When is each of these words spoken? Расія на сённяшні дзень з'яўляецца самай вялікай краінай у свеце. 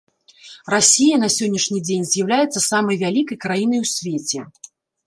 Расія 0.73 1.19
на 1.25 1.29
сённяшні 1.35 1.79
дзень 1.89 2.09
з'яўляецца 2.15 2.59
самай 2.69 2.95
вялікай 3.07 3.37
краінай 3.47 3.79
у 3.89 3.89
свеце. 3.97 4.39